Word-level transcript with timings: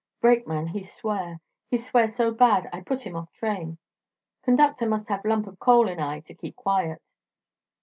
Brakeman 0.19 0.69
he 0.69 0.81
swear; 0.81 1.39
he 1.69 1.77
swear 1.77 2.07
so 2.07 2.31
bad 2.31 2.67
I 2.73 2.81
put 2.81 3.03
him 3.05 3.15
off 3.15 3.31
train. 3.33 3.77
Conductor 4.41 4.89
must 4.89 5.09
have 5.09 5.23
lump 5.23 5.45
of 5.45 5.59
coal 5.59 5.87
in 5.87 5.99
eye 5.99 6.21
to 6.21 6.33
keep 6.33 6.55
quiet. 6.55 7.03